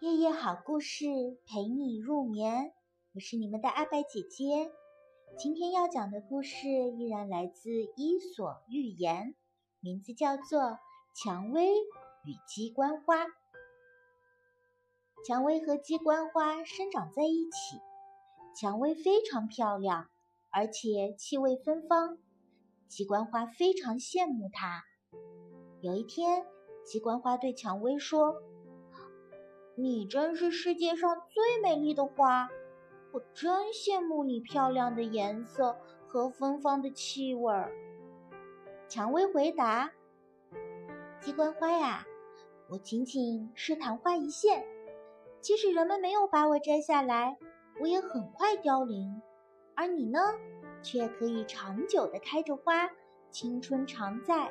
[0.00, 1.06] 夜夜好故事
[1.46, 2.74] 陪你入眠，
[3.14, 4.70] 我是你们的阿白姐姐。
[5.38, 9.28] 今天要讲的故事依然来自《伊索寓言》，
[9.80, 10.60] 名字叫做
[11.14, 13.24] 《蔷薇与鸡冠花》。
[15.26, 17.80] 蔷薇和鸡冠花生长在一起，
[18.60, 20.10] 蔷薇非常漂亮，
[20.52, 22.18] 而且气味芬芳，
[22.86, 24.84] 鸡冠花非常羡慕它。
[25.80, 26.44] 有一天，
[26.84, 28.42] 鸡冠花对蔷薇说
[29.78, 32.48] ：“你真是世界上最美丽的花，
[33.12, 35.76] 我真羡慕你漂亮的颜色
[36.08, 37.52] 和芬芳的气味。”
[38.88, 39.92] 蔷薇回答
[41.20, 42.06] ：“鸡冠花呀，
[42.70, 44.64] 我仅仅是昙花一现，
[45.42, 47.36] 即使人们没有把我摘下来，
[47.78, 49.20] 我也很快凋零。
[49.74, 50.18] 而你呢，
[50.82, 52.88] 却可以长久的开着花，
[53.30, 54.50] 青春常在。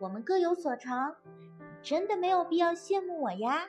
[0.00, 1.14] 我们各有所长，
[1.58, 3.68] 你真的没有必要羡慕我呀。”